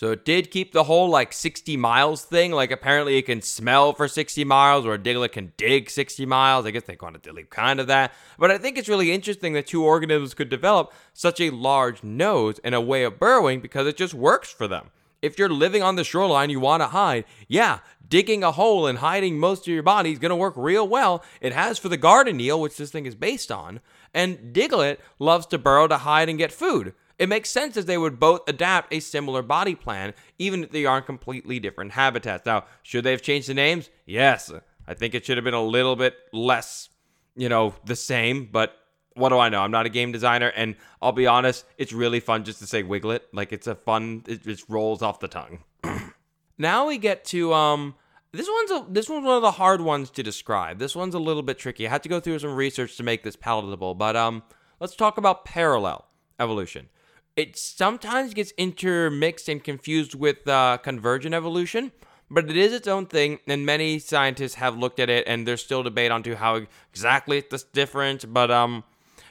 So 0.00 0.12
it 0.12 0.24
did 0.24 0.50
keep 0.50 0.72
the 0.72 0.84
whole 0.84 1.10
like 1.10 1.30
60 1.30 1.76
miles 1.76 2.24
thing. 2.24 2.52
Like 2.52 2.70
apparently 2.70 3.18
it 3.18 3.26
can 3.26 3.42
smell 3.42 3.92
for 3.92 4.08
60 4.08 4.44
miles, 4.44 4.86
or 4.86 4.94
a 4.94 4.98
Diglett 4.98 5.32
can 5.32 5.52
dig 5.58 5.90
60 5.90 6.24
miles. 6.24 6.64
I 6.64 6.70
guess 6.70 6.84
they 6.84 6.96
want 6.98 7.22
to 7.22 7.28
delete 7.28 7.50
kind 7.50 7.78
of 7.78 7.86
that. 7.88 8.14
But 8.38 8.50
I 8.50 8.56
think 8.56 8.78
it's 8.78 8.88
really 8.88 9.12
interesting 9.12 9.52
that 9.52 9.66
two 9.66 9.84
organisms 9.84 10.32
could 10.32 10.48
develop 10.48 10.94
such 11.12 11.38
a 11.38 11.50
large 11.50 12.02
nose 12.02 12.58
and 12.64 12.74
a 12.74 12.80
way 12.80 13.04
of 13.04 13.18
burrowing 13.18 13.60
because 13.60 13.86
it 13.86 13.98
just 13.98 14.14
works 14.14 14.50
for 14.50 14.66
them. 14.66 14.90
If 15.20 15.38
you're 15.38 15.50
living 15.50 15.82
on 15.82 15.96
the 15.96 16.04
shoreline, 16.04 16.48
you 16.48 16.60
want 16.60 16.80
to 16.80 16.86
hide. 16.86 17.26
Yeah, 17.46 17.80
digging 18.10 18.44
a 18.44 18.52
hole 18.52 18.86
and 18.86 18.98
hiding 18.98 19.38
most 19.38 19.62
of 19.62 19.72
your 19.72 19.82
body 19.82 20.12
is 20.12 20.18
going 20.18 20.30
to 20.30 20.36
work 20.36 20.54
real 20.56 20.86
well. 20.86 21.24
It 21.40 21.54
has 21.54 21.78
for 21.78 21.88
the 21.88 21.96
garden 21.96 22.38
eel, 22.40 22.60
which 22.60 22.76
this 22.76 22.90
thing 22.90 23.06
is 23.06 23.14
based 23.14 23.50
on. 23.50 23.80
And 24.12 24.52
Diglett 24.52 24.98
loves 25.18 25.46
to 25.46 25.58
burrow 25.58 25.88
to 25.88 25.96
hide 25.98 26.28
and 26.28 26.36
get 26.36 26.52
food. 26.52 26.92
It 27.18 27.28
makes 27.28 27.50
sense 27.50 27.76
as 27.76 27.84
they 27.84 27.98
would 27.98 28.18
both 28.18 28.48
adapt 28.48 28.92
a 28.92 29.00
similar 29.00 29.42
body 29.42 29.74
plan, 29.74 30.14
even 30.38 30.64
if 30.64 30.70
they 30.70 30.84
are 30.84 30.98
in 30.98 31.04
completely 31.04 31.60
different 31.60 31.92
habitats. 31.92 32.44
Now, 32.44 32.64
should 32.82 33.04
they 33.04 33.12
have 33.12 33.22
changed 33.22 33.48
the 33.48 33.54
names? 33.54 33.88
Yes. 34.06 34.50
I 34.86 34.94
think 34.94 35.14
it 35.14 35.24
should 35.24 35.36
have 35.36 35.44
been 35.44 35.54
a 35.54 35.62
little 35.62 35.96
bit 35.96 36.14
less, 36.32 36.88
you 37.36 37.48
know, 37.48 37.74
the 37.84 37.94
same, 37.94 38.48
but 38.50 38.74
what 39.14 39.28
do 39.28 39.38
I 39.38 39.48
know? 39.48 39.60
I'm 39.60 39.70
not 39.70 39.86
a 39.86 39.90
game 39.90 40.12
designer, 40.12 40.48
and 40.56 40.76
I'll 41.02 41.12
be 41.12 41.26
honest, 41.26 41.64
it's 41.78 41.92
really 41.92 42.20
fun 42.20 42.44
just 42.44 42.58
to 42.60 42.66
say 42.66 42.82
Wiglett. 42.82 43.20
Like 43.32 43.52
it's 43.52 43.66
a 43.66 43.74
fun, 43.74 44.24
it 44.26 44.42
just 44.42 44.68
rolls 44.68 45.02
off 45.02 45.20
the 45.20 45.28
tongue. 45.28 45.62
now 46.58 46.86
we 46.86 46.98
get 46.98 47.24
to 47.26 47.52
um, 47.52 47.94
this 48.32 48.48
one's 48.48 48.70
a, 48.70 48.86
this 48.88 49.08
one's 49.08 49.26
one 49.26 49.36
of 49.36 49.42
the 49.42 49.52
hard 49.52 49.80
ones 49.80 50.10
to 50.10 50.22
describe. 50.22 50.78
This 50.78 50.94
one's 50.94 51.14
a 51.14 51.18
little 51.18 51.42
bit 51.42 51.58
tricky. 51.58 51.86
I 51.86 51.90
had 51.90 52.02
to 52.04 52.08
go 52.08 52.20
through 52.20 52.38
some 52.38 52.54
research 52.54 52.96
to 52.96 53.02
make 53.02 53.22
this 53.22 53.36
palatable, 53.36 53.94
but 53.94 54.16
um, 54.16 54.42
let's 54.78 54.96
talk 54.96 55.18
about 55.18 55.44
parallel 55.44 56.06
evolution 56.38 56.88
it 57.36 57.56
sometimes 57.56 58.34
gets 58.34 58.52
intermixed 58.58 59.48
and 59.48 59.62
confused 59.62 60.14
with 60.14 60.46
uh, 60.46 60.78
convergent 60.82 61.34
evolution, 61.34 61.92
but 62.30 62.50
it 62.50 62.56
is 62.56 62.72
its 62.72 62.88
own 62.88 63.06
thing, 63.06 63.38
and 63.46 63.64
many 63.64 63.98
scientists 63.98 64.54
have 64.54 64.76
looked 64.76 65.00
at 65.00 65.08
it, 65.08 65.26
and 65.26 65.46
there's 65.46 65.62
still 65.62 65.82
debate 65.82 66.10
onto 66.10 66.34
how 66.34 66.60
exactly 66.92 67.38
it's 67.38 67.62
different. 67.64 68.32
But 68.32 68.50
um, 68.50 68.84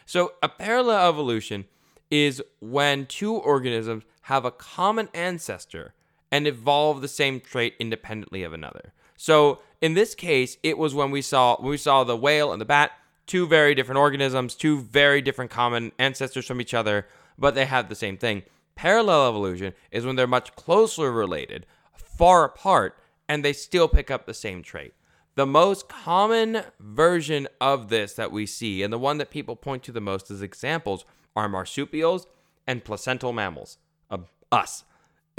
so 0.06 0.34
a 0.42 0.50
parallel 0.50 1.08
evolution 1.08 1.66
is 2.10 2.42
when 2.60 3.06
two 3.06 3.36
organisms 3.36 4.04
have 4.24 4.44
a 4.44 4.52
common 4.52 5.10
ancestor 5.14 5.94
and 6.32 6.48
evolve 6.48 7.02
the 7.02 7.08
same 7.08 7.40
trait 7.40 7.76
independently 7.80 8.44
of 8.44 8.54
another. 8.54 8.94
So 9.18 9.60
in 9.82 9.94
this 9.94 10.16
case, 10.16 10.58
it 10.64 10.78
was 10.78 10.94
when 10.94 11.12
we 11.12 11.22
saw 11.22 11.58
when 11.58 11.72
we 11.72 11.78
saw 11.78 12.04
the 12.04 12.18
whale 12.18 12.52
and 12.52 12.62
the 12.62 12.66
bat, 12.66 12.92
two 13.28 13.48
very 13.48 13.76
different 13.76 14.00
organisms, 14.00 14.56
two 14.56 14.82
very 14.82 15.22
different 15.22 15.52
common 15.52 15.92
ancestors 16.00 16.46
from 16.46 16.62
each 16.62 16.74
other, 16.74 17.08
but 17.38 17.56
they 17.56 17.66
have 17.66 17.90
the 17.90 17.96
same 17.96 18.18
thing. 18.18 18.44
Parallel 18.76 19.28
evolution 19.28 19.74
is 19.92 20.06
when 20.06 20.16
they're 20.16 20.28
much 20.28 20.56
closer 20.56 21.12
related, 21.12 21.66
far 21.94 22.46
apart, 22.46 22.98
and 23.28 23.44
they 23.44 23.54
still 23.54 23.88
pick 23.88 24.10
up 24.10 24.26
the 24.26 24.34
same 24.34 24.64
trait. 24.64 24.94
The 25.36 25.46
most 25.46 25.88
common 25.88 26.64
version 26.80 27.48
of 27.62 27.90
this 27.90 28.14
that 28.14 28.32
we 28.32 28.46
see, 28.46 28.84
and 28.84 28.92
the 28.92 28.98
one 28.98 29.18
that 29.18 29.30
people 29.30 29.56
point 29.56 29.84
to 29.84 29.92
the 29.92 30.02
most 30.02 30.32
as 30.32 30.42
examples, 30.42 31.06
are 31.36 31.48
marsupials 31.48 32.28
and 32.66 32.84
placental 32.84 33.32
mammals. 33.32 33.78
Uh, 34.10 34.20
us. 34.52 34.84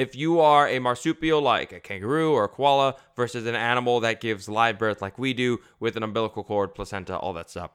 If 0.00 0.16
you 0.16 0.40
are 0.40 0.66
a 0.66 0.78
marsupial 0.78 1.42
like 1.42 1.74
a 1.74 1.78
kangaroo 1.78 2.32
or 2.32 2.44
a 2.44 2.48
koala 2.48 2.96
versus 3.14 3.44
an 3.44 3.54
animal 3.54 4.00
that 4.00 4.22
gives 4.22 4.48
live 4.48 4.78
birth 4.78 5.02
like 5.02 5.18
we 5.18 5.34
do 5.34 5.60
with 5.78 5.94
an 5.94 6.02
umbilical 6.02 6.42
cord, 6.42 6.74
placenta, 6.74 7.18
all 7.18 7.34
that 7.34 7.50
stuff. 7.50 7.72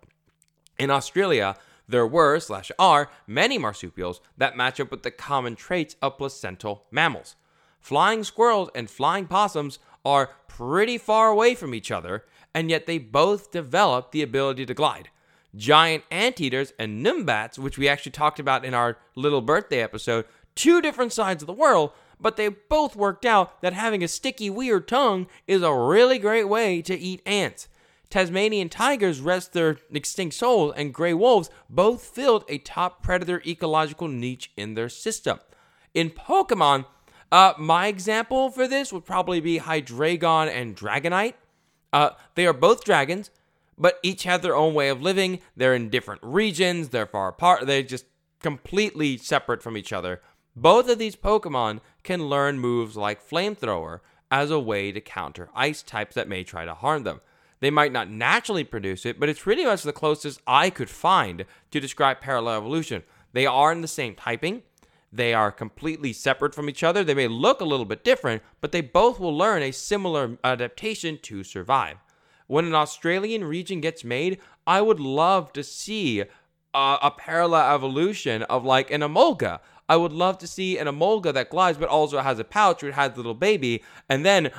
In 0.80 0.90
Australia, 0.90 1.56
there 1.88 2.08
were, 2.08 2.40
slash 2.40 2.72
are, 2.80 3.12
many 3.28 3.60
marsupials 3.60 4.22
that 4.40 4.58
match 4.58 4.80
up 4.80 4.90
with 4.90 5.04
the 5.04 5.12
common 5.12 5.56
traits 5.56 5.98
of 6.02 6.18
placental 6.18 6.86
mammals. 6.90 7.36
Flying 7.80 8.24
squirrels 8.24 8.72
and 8.74 8.90
flying 8.90 9.28
possums 9.28 9.78
are 10.04 10.32
pretty 10.48 10.98
far 10.98 11.28
away 11.28 11.54
from 11.54 11.76
each 11.76 11.92
other, 11.92 12.26
and 12.56 12.72
yet 12.72 12.88
they 12.88 12.98
both 12.98 13.52
develop 13.52 14.12
the 14.12 14.24
ability 14.24 14.66
to 14.66 14.74
glide. 14.74 15.10
Giant 15.56 16.04
anteaters 16.10 16.74
and 16.80 17.06
numbats, 17.06 17.60
which 17.60 17.78
we 17.78 17.88
actually 17.88 18.14
talked 18.14 18.40
about 18.40 18.66
in 18.66 18.74
our 18.74 18.98
little 19.14 19.42
birthday 19.42 19.84
episode, 19.84 20.26
two 20.56 20.82
different 20.82 21.14
sides 21.14 21.44
of 21.44 21.48
the 21.48 21.54
world, 21.54 21.92
but 22.20 22.38
they 22.38 22.48
both 22.48 22.96
worked 22.96 23.26
out 23.26 23.62
that 23.62 23.74
having 23.74 24.04
a 24.04 24.08
sticky, 24.08 24.50
weird 24.50 24.88
tongue 24.88 25.28
is 25.48 25.62
a 25.62 25.74
really 25.74 26.18
great 26.20 26.48
way 26.48 26.82
to 26.82 26.98
eat 26.98 27.22
ants. 27.26 27.68
Tasmanian 28.10 28.70
tigers 28.70 29.20
rest 29.20 29.54
their 29.54 29.78
extinct 29.92 30.36
souls, 30.36 30.74
and 30.78 30.94
gray 30.94 31.14
wolves 31.14 31.50
both 31.70 32.04
filled 32.04 32.46
a 32.48 32.60
top 32.60 33.02
predator 33.02 33.42
ecological 33.46 34.08
niche 34.08 34.52
in 34.56 34.76
their 34.76 34.90
system. 34.90 35.40
In 35.94 36.10
Pokemon, 36.10 36.86
uh, 37.32 37.54
my 37.58 37.88
example 37.88 38.50
for 38.50 38.68
this 38.68 38.94
would 38.94 39.06
probably 39.06 39.40
be 39.40 39.60
Hydreigon 39.60 40.48
and 40.48 40.76
Dragonite. 40.76 41.34
Uh, 41.92 42.12
they 42.36 42.46
are 42.46 42.54
both 42.54 42.84
dragons, 42.84 43.32
but 43.78 44.00
each 44.04 44.24
have 44.24 44.42
their 44.42 44.56
own 44.56 44.74
way 44.74 44.90
of 44.90 45.02
living. 45.02 45.40
They're 45.56 45.76
in 45.76 45.90
different 45.90 46.22
regions, 46.24 46.90
they're 46.90 47.06
far 47.06 47.30
apart, 47.30 47.66
they're 47.66 47.84
just 47.84 48.06
completely 48.42 49.18
separate 49.18 49.64
from 49.64 49.76
each 49.76 49.92
other. 49.92 50.22
Both 50.56 50.90
of 50.90 50.98
these 50.98 51.16
Pokemon 51.16 51.82
can 52.04 52.28
learn 52.28 52.60
moves 52.60 52.96
like 52.96 53.28
Flamethrower 53.28 54.00
as 54.32 54.52
a 54.52 54.60
way 54.60 54.92
to 54.92 55.02
counter 55.02 55.50
ice 55.54 55.84
types 55.84 56.16
that 56.16 56.30
may 56.30 56.44
try 56.44 56.66
to 56.66 56.74
harm 56.74 57.04
them. 57.04 57.22
They 57.60 57.70
might 57.70 57.92
not 57.92 58.10
naturally 58.10 58.64
produce 58.64 59.06
it, 59.06 59.20
but 59.20 59.30
it's 59.30 59.42
pretty 59.42 59.66
much 59.66 59.84
the 59.84 59.94
closest 59.94 60.42
I 60.46 60.70
could 60.70 60.90
find 60.90 61.46
to 61.72 61.80
describe 61.80 62.22
parallel 62.22 62.58
evolution. 62.58 63.04
They 63.34 63.46
are 63.46 63.72
in 63.72 63.82
the 63.82 63.88
same 63.88 64.16
typing. 64.16 64.64
They 65.12 65.34
are 65.34 65.52
completely 65.52 66.14
separate 66.14 66.56
from 66.56 66.70
each 66.70 66.84
other. 66.84 67.04
They 67.04 67.14
may 67.14 67.28
look 67.28 67.62
a 67.62 67.66
little 67.66 67.86
bit 67.86 68.04
different, 68.04 68.44
but 68.62 68.72
they 68.72 68.82
both 68.82 69.20
will 69.20 69.36
learn 69.36 69.62
a 69.62 69.72
similar 69.72 70.38
adaptation 70.44 71.20
to 71.24 71.44
survive. 71.44 71.98
When 72.48 72.66
an 72.66 72.76
Australian 72.76 73.44
region 73.44 73.82
gets 73.82 74.04
made, 74.04 74.40
I 74.68 74.82
would 74.82 75.00
love 75.00 75.52
to 75.54 75.64
see 75.64 76.22
a, 76.22 76.98
a 77.02 77.14
parallel 77.18 77.74
evolution 77.74 78.44
of 78.44 78.66
like 78.66 78.92
an 78.92 79.02
Emolga. 79.02 79.60
I 79.88 79.98
would 79.98 80.14
love 80.14 80.38
to 80.40 80.48
see 80.48 80.78
an 80.78 80.88
Emolga 80.88 81.34
that 81.34 81.50
glides 81.50 81.78
but 81.78 81.90
also 81.90 82.20
has 82.20 82.40
a 82.40 82.44
pouch 82.44 82.82
where 82.82 82.90
it 82.90 82.96
has 82.96 83.14
a 83.14 83.18
little 83.18 83.36
baby, 83.36 83.84
and 84.10 84.26
then 84.26 84.52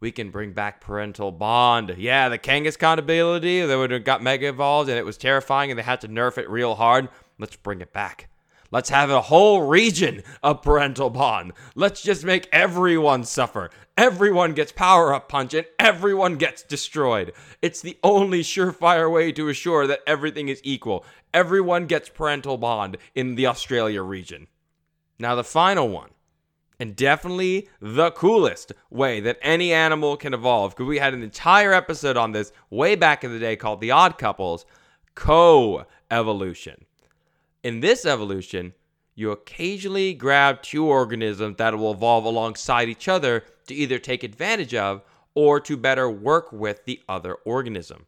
we 0.00 0.12
can 0.12 0.30
bring 0.30 0.52
back 0.52 0.80
parental 0.80 1.32
bond. 1.32 1.94
Yeah, 1.96 2.28
the 2.28 2.38
Kangaskhan 2.38 2.98
ability, 2.98 3.64
they 3.64 3.76
would 3.76 3.90
have 3.90 4.04
got 4.04 4.22
mega 4.22 4.48
evolved 4.48 4.90
and 4.90 4.98
it 4.98 5.06
was 5.06 5.16
terrifying 5.16 5.70
and 5.70 5.78
they 5.78 5.82
had 5.82 6.02
to 6.02 6.08
nerf 6.08 6.36
it 6.36 6.50
real 6.50 6.74
hard. 6.74 7.08
Let's 7.38 7.56
bring 7.56 7.80
it 7.80 7.92
back. 7.92 8.28
Let's 8.70 8.90
have 8.90 9.10
a 9.10 9.22
whole 9.22 9.62
region 9.62 10.22
of 10.42 10.60
parental 10.60 11.08
bond. 11.08 11.52
Let's 11.74 12.02
just 12.02 12.24
make 12.24 12.48
everyone 12.52 13.24
suffer. 13.24 13.70
Everyone 13.96 14.52
gets 14.52 14.72
power 14.72 15.14
up 15.14 15.28
punch 15.28 15.54
and 15.54 15.66
everyone 15.78 16.36
gets 16.36 16.62
destroyed. 16.62 17.32
It's 17.62 17.80
the 17.80 17.96
only 18.02 18.42
surefire 18.42 19.10
way 19.10 19.32
to 19.32 19.48
assure 19.48 19.86
that 19.86 20.00
everything 20.06 20.48
is 20.48 20.60
equal. 20.62 21.06
Everyone 21.32 21.86
gets 21.86 22.10
parental 22.10 22.58
bond 22.58 22.98
in 23.14 23.36
the 23.36 23.46
Australia 23.46 24.02
region. 24.02 24.48
Now, 25.18 25.34
the 25.34 25.44
final 25.44 25.88
one, 25.88 26.10
and 26.78 26.94
definitely 26.94 27.68
the 27.80 28.10
coolest 28.10 28.72
way 28.90 29.20
that 29.20 29.38
any 29.40 29.72
animal 29.72 30.16
can 30.16 30.34
evolve, 30.34 30.72
because 30.74 30.88
we 30.88 30.98
had 30.98 31.14
an 31.14 31.22
entire 31.22 31.72
episode 31.72 32.16
on 32.16 32.32
this 32.32 32.52
way 32.70 32.96
back 32.96 33.24
in 33.24 33.32
the 33.32 33.38
day 33.38 33.56
called 33.56 33.80
The 33.80 33.90
Odd 33.90 34.18
Couples 34.18 34.66
co 35.14 35.86
evolution. 36.10 36.84
In 37.62 37.80
this 37.80 38.04
evolution, 38.04 38.74
you 39.14 39.30
occasionally 39.30 40.12
grab 40.12 40.62
two 40.62 40.86
organisms 40.86 41.56
that 41.56 41.76
will 41.76 41.92
evolve 41.92 42.26
alongside 42.26 42.88
each 42.88 43.08
other 43.08 43.44
to 43.66 43.74
either 43.74 43.98
take 43.98 44.22
advantage 44.22 44.74
of 44.74 45.02
or 45.34 45.58
to 45.60 45.76
better 45.76 46.10
work 46.10 46.52
with 46.52 46.84
the 46.84 47.00
other 47.08 47.34
organism. 47.46 48.04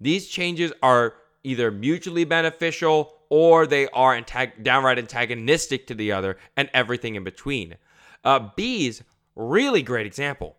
These 0.00 0.28
changes 0.28 0.72
are 0.82 1.14
either 1.42 1.70
mutually 1.70 2.24
beneficial 2.24 3.13
or 3.28 3.66
they 3.66 3.88
are 3.88 4.16
antag- 4.18 4.62
downright 4.62 4.98
antagonistic 4.98 5.86
to 5.86 5.94
the 5.94 6.12
other 6.12 6.36
and 6.56 6.70
everything 6.72 7.14
in 7.14 7.24
between. 7.24 7.76
Uh, 8.24 8.48
bees, 8.56 9.02
really 9.34 9.82
great 9.82 10.06
example. 10.06 10.56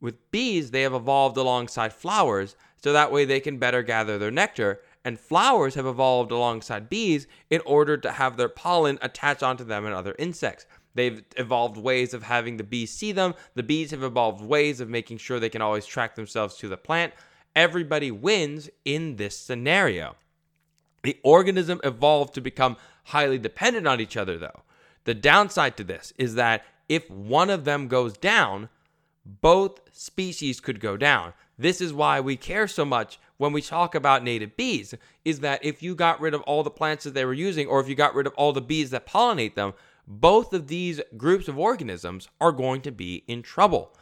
With 0.00 0.30
bees, 0.30 0.70
they 0.70 0.82
have 0.82 0.94
evolved 0.94 1.36
alongside 1.36 1.92
flowers 1.92 2.56
so 2.76 2.92
that 2.92 3.10
way 3.10 3.24
they 3.24 3.40
can 3.40 3.56
better 3.56 3.82
gather 3.82 4.18
their 4.18 4.30
nectar, 4.30 4.82
and 5.04 5.18
flowers 5.18 5.74
have 5.74 5.86
evolved 5.86 6.30
alongside 6.30 6.90
bees 6.90 7.26
in 7.48 7.62
order 7.64 7.96
to 7.96 8.12
have 8.12 8.36
their 8.36 8.48
pollen 8.48 8.98
attach 9.00 9.42
onto 9.42 9.64
them 9.64 9.86
and 9.86 9.94
other 9.94 10.14
insects. 10.18 10.66
They've 10.94 11.24
evolved 11.36 11.76
ways 11.76 12.12
of 12.12 12.22
having 12.22 12.56
the 12.56 12.64
bees 12.64 12.92
see 12.92 13.12
them. 13.12 13.34
The 13.54 13.62
bees 13.62 13.90
have 13.90 14.02
evolved 14.02 14.44
ways 14.44 14.80
of 14.80 14.88
making 14.88 15.18
sure 15.18 15.40
they 15.40 15.48
can 15.48 15.62
always 15.62 15.86
track 15.86 16.14
themselves 16.14 16.56
to 16.56 16.68
the 16.68 16.76
plant. 16.76 17.14
Everybody 17.56 18.10
wins 18.10 18.68
in 18.84 19.16
this 19.16 19.38
scenario. 19.38 20.16
The 21.04 21.18
organism 21.22 21.80
evolved 21.84 22.34
to 22.34 22.40
become 22.40 22.76
highly 23.04 23.38
dependent 23.38 23.86
on 23.86 24.00
each 24.00 24.16
other, 24.16 24.38
though. 24.38 24.62
The 25.04 25.14
downside 25.14 25.76
to 25.76 25.84
this 25.84 26.12
is 26.16 26.34
that 26.34 26.64
if 26.88 27.08
one 27.10 27.50
of 27.50 27.64
them 27.64 27.88
goes 27.88 28.16
down, 28.16 28.70
both 29.24 29.80
species 29.92 30.60
could 30.60 30.80
go 30.80 30.96
down. 30.96 31.34
This 31.58 31.80
is 31.80 31.92
why 31.92 32.20
we 32.20 32.36
care 32.36 32.66
so 32.66 32.84
much 32.84 33.18
when 33.36 33.52
we 33.52 33.62
talk 33.62 33.94
about 33.94 34.24
native 34.24 34.56
bees 34.56 34.94
is 35.24 35.40
that 35.40 35.64
if 35.64 35.82
you 35.82 35.94
got 35.94 36.20
rid 36.20 36.34
of 36.34 36.40
all 36.42 36.62
the 36.62 36.70
plants 36.70 37.04
that 37.04 37.14
they 37.14 37.24
were 37.24 37.34
using 37.34 37.66
or 37.66 37.80
if 37.80 37.88
you 37.88 37.94
got 37.94 38.14
rid 38.14 38.26
of 38.26 38.34
all 38.34 38.52
the 38.52 38.60
bees 38.60 38.90
that 38.90 39.06
pollinate 39.06 39.54
them, 39.54 39.74
both 40.06 40.52
of 40.52 40.68
these 40.68 41.00
groups 41.16 41.48
of 41.48 41.58
organisms 41.58 42.28
are 42.40 42.52
going 42.52 42.80
to 42.82 42.90
be 42.90 43.24
in 43.26 43.42
trouble. 43.42 43.94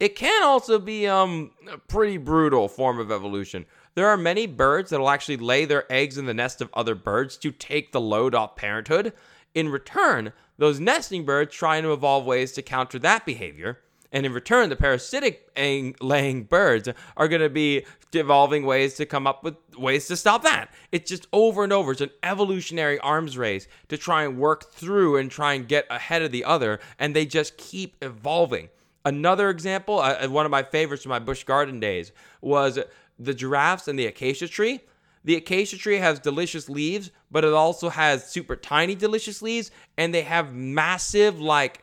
It 0.00 0.16
can 0.16 0.42
also 0.42 0.78
be 0.78 1.06
um, 1.06 1.52
a 1.70 1.78
pretty 1.78 2.16
brutal 2.16 2.68
form 2.68 2.98
of 2.98 3.12
evolution. 3.12 3.64
There 3.94 4.08
are 4.08 4.16
many 4.16 4.46
birds 4.46 4.90
that 4.90 4.98
will 4.98 5.10
actually 5.10 5.36
lay 5.36 5.64
their 5.64 5.90
eggs 5.92 6.18
in 6.18 6.26
the 6.26 6.34
nest 6.34 6.60
of 6.60 6.70
other 6.74 6.94
birds 6.94 7.36
to 7.38 7.52
take 7.52 7.92
the 7.92 8.00
load 8.00 8.34
off 8.34 8.56
parenthood. 8.56 9.12
In 9.54 9.68
return, 9.68 10.32
those 10.58 10.80
nesting 10.80 11.24
birds 11.24 11.54
try 11.54 11.80
to 11.80 11.92
evolve 11.92 12.24
ways 12.24 12.52
to 12.52 12.62
counter 12.62 12.98
that 13.00 13.24
behavior. 13.24 13.80
And 14.10 14.24
in 14.24 14.32
return, 14.32 14.68
the 14.68 14.76
parasitic 14.76 15.50
laying 15.56 16.44
birds 16.44 16.88
are 17.16 17.28
going 17.28 17.42
to 17.42 17.48
be 17.48 17.84
evolving 18.12 18.64
ways 18.64 18.94
to 18.94 19.06
come 19.06 19.26
up 19.26 19.42
with 19.42 19.56
ways 19.76 20.06
to 20.06 20.16
stop 20.16 20.44
that. 20.44 20.72
It's 20.92 21.10
just 21.10 21.26
over 21.32 21.64
and 21.64 21.72
over. 21.72 21.90
It's 21.90 22.00
an 22.00 22.10
evolutionary 22.22 22.98
arms 23.00 23.36
race 23.36 23.66
to 23.88 23.98
try 23.98 24.22
and 24.24 24.38
work 24.38 24.70
through 24.72 25.16
and 25.16 25.30
try 25.30 25.54
and 25.54 25.66
get 25.66 25.86
ahead 25.90 26.22
of 26.22 26.30
the 26.30 26.44
other. 26.44 26.78
And 26.98 27.14
they 27.14 27.26
just 27.26 27.56
keep 27.56 27.96
evolving. 28.02 28.68
Another 29.04 29.50
example, 29.50 29.98
uh, 29.98 30.28
one 30.28 30.46
of 30.46 30.50
my 30.50 30.62
favorites 30.62 31.02
from 31.02 31.10
my 31.10 31.18
Busch 31.18 31.44
Garden 31.44 31.78
days, 31.78 32.12
was 32.40 32.78
the 33.18 33.34
giraffes 33.34 33.88
and 33.88 33.98
the 33.98 34.06
acacia 34.06 34.48
tree. 34.48 34.80
The 35.24 35.36
acacia 35.36 35.78
tree 35.78 35.96
has 35.96 36.18
delicious 36.18 36.68
leaves, 36.68 37.10
but 37.30 37.44
it 37.44 37.52
also 37.52 37.88
has 37.88 38.30
super 38.30 38.56
tiny 38.56 38.94
delicious 38.94 39.40
leaves, 39.40 39.70
and 39.96 40.12
they 40.12 40.22
have 40.22 40.52
massive, 40.52 41.40
like, 41.40 41.82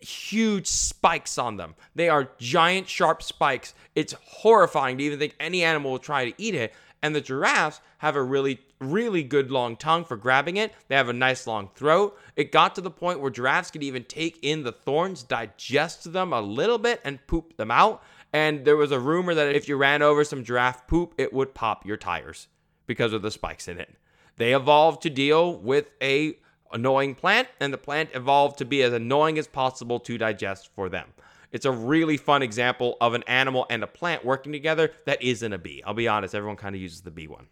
huge 0.00 0.66
spikes 0.66 1.38
on 1.38 1.56
them. 1.56 1.74
They 1.94 2.10
are 2.10 2.30
giant, 2.38 2.88
sharp 2.88 3.22
spikes. 3.22 3.74
It's 3.94 4.14
horrifying 4.22 4.98
to 4.98 5.04
even 5.04 5.18
think 5.18 5.34
any 5.40 5.64
animal 5.64 5.92
will 5.92 5.98
try 5.98 6.30
to 6.30 6.42
eat 6.42 6.54
it. 6.54 6.74
And 7.02 7.14
the 7.14 7.20
giraffes 7.20 7.80
have 7.98 8.16
a 8.16 8.22
really, 8.22 8.60
really 8.80 9.22
good 9.22 9.50
long 9.50 9.76
tongue 9.76 10.04
for 10.04 10.16
grabbing 10.16 10.56
it. 10.56 10.72
They 10.88 10.96
have 10.96 11.08
a 11.08 11.14
nice 11.14 11.46
long 11.46 11.70
throat. 11.74 12.18
It 12.36 12.52
got 12.52 12.74
to 12.74 12.80
the 12.80 12.90
point 12.90 13.20
where 13.20 13.30
giraffes 13.30 13.70
could 13.70 13.82
even 13.82 14.04
take 14.04 14.38
in 14.42 14.64
the 14.64 14.72
thorns, 14.72 15.22
digest 15.22 16.12
them 16.12 16.32
a 16.32 16.40
little 16.40 16.78
bit, 16.78 17.00
and 17.04 17.26
poop 17.26 17.56
them 17.56 17.70
out. 17.70 18.02
And 18.36 18.66
there 18.66 18.76
was 18.76 18.92
a 18.92 19.00
rumor 19.00 19.32
that 19.32 19.56
if 19.56 19.66
you 19.66 19.78
ran 19.78 20.02
over 20.02 20.22
some 20.22 20.44
giraffe 20.44 20.86
poop, 20.86 21.14
it 21.16 21.32
would 21.32 21.54
pop 21.54 21.86
your 21.86 21.96
tires 21.96 22.48
because 22.86 23.14
of 23.14 23.22
the 23.22 23.30
spikes 23.30 23.66
in 23.66 23.80
it. 23.80 23.96
They 24.36 24.54
evolved 24.54 25.00
to 25.04 25.10
deal 25.10 25.56
with 25.56 25.86
a 26.02 26.36
annoying 26.70 27.14
plant, 27.14 27.48
and 27.60 27.72
the 27.72 27.78
plant 27.78 28.10
evolved 28.12 28.58
to 28.58 28.66
be 28.66 28.82
as 28.82 28.92
annoying 28.92 29.38
as 29.38 29.46
possible 29.46 29.98
to 30.00 30.18
digest 30.18 30.68
for 30.74 30.90
them. 30.90 31.14
It's 31.50 31.64
a 31.64 31.70
really 31.70 32.18
fun 32.18 32.42
example 32.42 32.98
of 33.00 33.14
an 33.14 33.22
animal 33.26 33.64
and 33.70 33.82
a 33.82 33.86
plant 33.86 34.22
working 34.22 34.52
together 34.52 34.92
that 35.06 35.22
isn't 35.22 35.54
a 35.54 35.56
bee. 35.56 35.82
I'll 35.86 35.94
be 35.94 36.06
honest, 36.06 36.34
everyone 36.34 36.58
kind 36.58 36.74
of 36.74 36.82
uses 36.82 37.00
the 37.00 37.10
bee 37.10 37.28
one. 37.28 37.46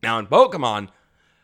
Now 0.00 0.20
in 0.20 0.28
Pokemon, 0.28 0.90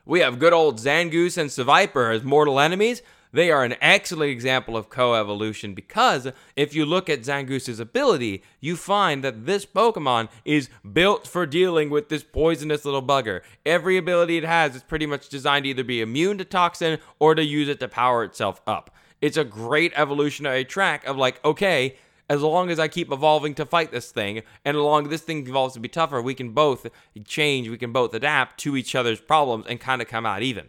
we 0.04 0.20
have 0.20 0.38
good 0.38 0.52
old 0.52 0.78
Zangoose 0.78 1.36
and 1.36 1.50
Seviper 1.50 2.14
as 2.14 2.22
mortal 2.22 2.60
enemies. 2.60 3.02
They 3.32 3.52
are 3.52 3.62
an 3.64 3.76
excellent 3.80 4.32
example 4.32 4.76
of 4.76 4.90
coevolution 4.90 5.74
because 5.74 6.32
if 6.56 6.74
you 6.74 6.84
look 6.84 7.08
at 7.08 7.20
Zangoose's 7.20 7.78
ability, 7.78 8.42
you 8.60 8.76
find 8.76 9.22
that 9.22 9.46
this 9.46 9.64
Pokemon 9.64 10.28
is 10.44 10.68
built 10.92 11.28
for 11.28 11.46
dealing 11.46 11.90
with 11.90 12.08
this 12.08 12.24
poisonous 12.24 12.84
little 12.84 13.02
bugger. 13.02 13.42
Every 13.64 13.96
ability 13.96 14.36
it 14.38 14.44
has 14.44 14.74
is 14.74 14.82
pretty 14.82 15.06
much 15.06 15.28
designed 15.28 15.64
to 15.64 15.70
either 15.70 15.84
be 15.84 16.00
immune 16.00 16.38
to 16.38 16.44
toxin 16.44 16.98
or 17.20 17.36
to 17.36 17.44
use 17.44 17.68
it 17.68 17.78
to 17.80 17.88
power 17.88 18.24
itself 18.24 18.60
up. 18.66 18.90
It's 19.20 19.36
a 19.36 19.44
great 19.44 19.92
evolutionary 19.94 20.64
track 20.64 21.06
of 21.06 21.16
like, 21.16 21.44
okay, 21.44 21.96
as 22.28 22.42
long 22.42 22.70
as 22.70 22.78
I 22.78 22.88
keep 22.88 23.12
evolving 23.12 23.54
to 23.54 23.66
fight 23.66 23.92
this 23.92 24.10
thing, 24.10 24.42
and 24.64 24.76
as 24.76 24.82
long 24.82 25.08
this 25.08 25.22
thing 25.22 25.46
evolves 25.46 25.74
to 25.74 25.80
be 25.80 25.88
tougher, 25.88 26.22
we 26.22 26.34
can 26.34 26.50
both 26.50 26.86
change, 27.26 27.68
we 27.68 27.76
can 27.76 27.92
both 27.92 28.14
adapt 28.14 28.58
to 28.60 28.76
each 28.76 28.94
other's 28.94 29.20
problems 29.20 29.66
and 29.68 29.80
kind 29.80 30.00
of 30.00 30.08
come 30.08 30.26
out 30.26 30.42
even. 30.42 30.68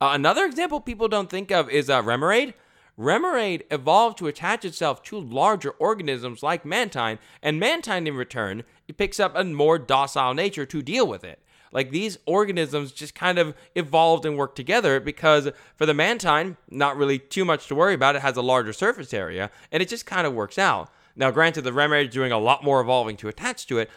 Uh, 0.00 0.12
another 0.14 0.46
example 0.46 0.80
people 0.80 1.08
don't 1.08 1.28
think 1.28 1.50
of 1.50 1.68
is 1.68 1.90
uh, 1.90 2.02
Remoraid. 2.02 2.54
Remoraid 2.98 3.62
evolved 3.70 4.16
to 4.18 4.28
attach 4.28 4.64
itself 4.64 5.02
to 5.04 5.18
larger 5.18 5.72
organisms 5.72 6.42
like 6.42 6.64
Mantine, 6.64 7.18
and 7.42 7.60
Mantine 7.60 8.06
in 8.06 8.14
return 8.14 8.64
picks 8.96 9.20
up 9.20 9.32
a 9.36 9.44
more 9.44 9.78
docile 9.78 10.34
nature 10.34 10.66
to 10.66 10.82
deal 10.82 11.06
with 11.06 11.22
it. 11.22 11.38
Like 11.72 11.90
these 11.90 12.18
organisms 12.26 12.92
just 12.92 13.14
kind 13.14 13.38
of 13.38 13.54
evolved 13.74 14.24
and 14.24 14.36
worked 14.36 14.56
together 14.56 15.00
because 15.00 15.50
for 15.76 15.86
the 15.86 15.94
Mantine, 15.94 16.56
not 16.70 16.96
really 16.96 17.18
too 17.18 17.44
much 17.44 17.68
to 17.68 17.74
worry 17.74 17.94
about. 17.94 18.16
It 18.16 18.22
has 18.22 18.36
a 18.36 18.42
larger 18.42 18.72
surface 18.72 19.14
area, 19.14 19.50
and 19.70 19.82
it 19.82 19.88
just 19.88 20.06
kind 20.06 20.26
of 20.26 20.32
works 20.32 20.58
out. 20.58 20.90
Now, 21.14 21.30
granted, 21.30 21.62
the 21.62 21.72
Remoraid 21.72 22.08
is 22.08 22.14
doing 22.14 22.32
a 22.32 22.38
lot 22.38 22.64
more 22.64 22.80
evolving 22.80 23.16
to 23.18 23.28
attach 23.28 23.66
to 23.66 23.78
it, 23.78 23.90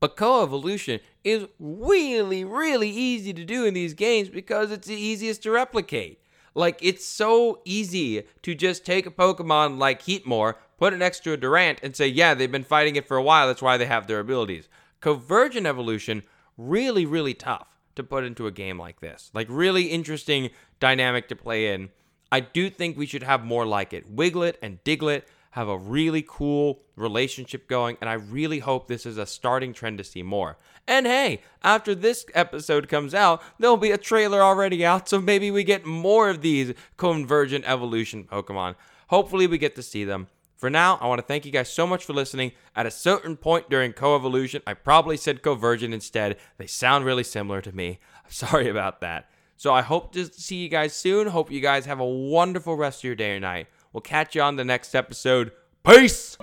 but 0.00 0.16
coevolution 0.16 1.00
is 1.22 1.46
really, 1.58 2.44
really 2.44 2.90
easy 2.90 3.32
to 3.34 3.44
do 3.44 3.66
in 3.66 3.74
these 3.74 3.94
games 3.94 4.28
because 4.30 4.70
it's 4.70 4.88
the 4.88 4.94
easiest 4.94 5.42
to 5.42 5.50
replicate. 5.50 6.20
Like, 6.54 6.78
it's 6.82 7.04
so 7.04 7.60
easy 7.64 8.24
to 8.42 8.54
just 8.54 8.84
take 8.84 9.06
a 9.06 9.10
Pokemon 9.10 9.78
like 9.78 10.02
Heatmor, 10.02 10.54
put 10.78 10.92
it 10.92 10.96
next 10.96 11.20
to 11.24 11.32
a 11.32 11.36
Durant, 11.36 11.78
and 11.82 11.94
say, 11.94 12.08
yeah, 12.08 12.34
they've 12.34 12.50
been 12.50 12.64
fighting 12.64 12.96
it 12.96 13.06
for 13.06 13.16
a 13.16 13.22
while, 13.22 13.46
that's 13.46 13.62
why 13.62 13.76
they 13.76 13.86
have 13.86 14.06
their 14.06 14.18
abilities. 14.18 14.68
Convergent 15.00 15.66
evolution, 15.66 16.22
really, 16.56 17.06
really 17.06 17.34
tough 17.34 17.68
to 17.94 18.02
put 18.02 18.24
into 18.24 18.46
a 18.46 18.52
game 18.52 18.78
like 18.78 19.00
this. 19.00 19.30
Like, 19.32 19.46
really 19.48 19.84
interesting 19.84 20.50
dynamic 20.80 21.28
to 21.28 21.36
play 21.36 21.72
in. 21.72 21.90
I 22.32 22.40
do 22.40 22.70
think 22.70 22.96
we 22.96 23.06
should 23.06 23.22
have 23.22 23.44
more 23.44 23.66
like 23.66 23.92
it. 23.92 24.14
Wiglett 24.14 24.54
and 24.62 24.82
Diglett 24.82 25.22
have 25.50 25.68
a 25.68 25.76
really 25.76 26.24
cool 26.26 26.82
relationship 26.96 27.68
going, 27.68 27.96
and 28.00 28.08
I 28.08 28.14
really 28.14 28.60
hope 28.60 28.86
this 28.86 29.04
is 29.04 29.18
a 29.18 29.26
starting 29.26 29.72
trend 29.72 29.98
to 29.98 30.04
see 30.04 30.22
more. 30.22 30.58
And 30.86 31.06
hey, 31.06 31.42
after 31.62 31.94
this 31.94 32.24
episode 32.34 32.88
comes 32.88 33.14
out, 33.14 33.42
there'll 33.58 33.76
be 33.76 33.90
a 33.90 33.98
trailer 33.98 34.42
already 34.42 34.84
out, 34.84 35.08
so 35.08 35.20
maybe 35.20 35.50
we 35.50 35.64
get 35.64 35.84
more 35.84 36.30
of 36.30 36.40
these 36.40 36.74
convergent 36.96 37.64
evolution 37.66 38.24
Pokemon. 38.24 38.76
Hopefully, 39.08 39.46
we 39.46 39.58
get 39.58 39.74
to 39.76 39.82
see 39.82 40.04
them. 40.04 40.28
For 40.56 40.68
now, 40.68 40.98
I 41.00 41.06
want 41.06 41.20
to 41.20 41.26
thank 41.26 41.46
you 41.46 41.50
guys 41.50 41.72
so 41.72 41.86
much 41.86 42.04
for 42.04 42.12
listening. 42.12 42.52
At 42.76 42.84
a 42.84 42.90
certain 42.90 43.36
point 43.36 43.70
during 43.70 43.94
coevolution, 43.94 44.60
I 44.66 44.74
probably 44.74 45.16
said 45.16 45.42
convergent 45.42 45.94
instead. 45.94 46.36
They 46.58 46.66
sound 46.66 47.06
really 47.06 47.24
similar 47.24 47.62
to 47.62 47.72
me. 47.72 47.98
I'm 48.24 48.30
sorry 48.30 48.68
about 48.68 49.00
that. 49.00 49.30
So 49.56 49.72
I 49.72 49.82
hope 49.82 50.12
to 50.12 50.26
see 50.26 50.56
you 50.56 50.68
guys 50.68 50.94
soon. 50.94 51.28
Hope 51.28 51.50
you 51.50 51.60
guys 51.60 51.86
have 51.86 51.98
a 51.98 52.04
wonderful 52.04 52.76
rest 52.76 53.00
of 53.00 53.04
your 53.04 53.14
day 53.14 53.36
or 53.36 53.40
night. 53.40 53.68
We'll 53.92 54.00
catch 54.00 54.34
you 54.34 54.42
on 54.42 54.56
the 54.56 54.64
next 54.64 54.94
episode. 54.94 55.52
Peace! 55.84 56.36